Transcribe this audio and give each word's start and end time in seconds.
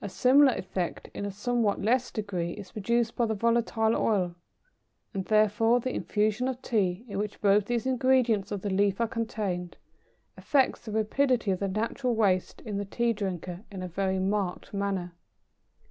A 0.00 0.08
similar 0.08 0.54
effect, 0.54 1.10
in 1.12 1.26
a 1.26 1.30
somewhat 1.30 1.82
less 1.82 2.10
degree, 2.10 2.52
is 2.52 2.72
produced 2.72 3.14
by 3.14 3.26
the 3.26 3.34
volatile 3.34 3.94
oil, 3.94 4.34
and, 5.12 5.26
therefore, 5.26 5.80
the 5.80 5.94
infusion 5.94 6.48
of 6.48 6.62
Tea, 6.62 7.04
in 7.08 7.18
which 7.18 7.42
both 7.42 7.66
these 7.66 7.84
ingredients 7.84 8.50
of 8.52 8.62
the 8.62 8.70
leaf 8.70 9.02
are 9.02 9.06
contained, 9.06 9.76
affects 10.34 10.80
the 10.86 10.92
rapidity 10.92 11.50
of 11.50 11.58
the 11.60 11.68
natural 11.68 12.14
waste 12.14 12.62
in 12.62 12.78
the 12.78 12.86
Tea 12.86 13.12
drinker, 13.12 13.60
in 13.70 13.82
a 13.82 13.86
very 13.88 14.18
marked 14.18 14.72
manner. 14.72 15.12